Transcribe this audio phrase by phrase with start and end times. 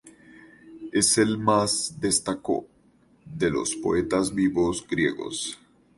[0.91, 2.65] Es el más destacó
[3.23, 5.59] de los poetas vivos griegos".